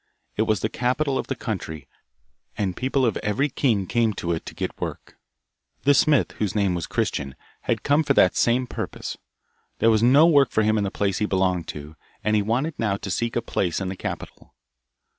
[0.35, 1.87] It was the capital of the country,
[2.57, 5.15] and people of every king came to it to get work.
[5.83, 7.35] This smith, whose name was Christian,
[7.65, 9.17] had come for that same purpose.
[9.77, 12.79] There was no work for him in the place he belonged to, and he wanted
[12.79, 14.55] now to seek a place in the capital.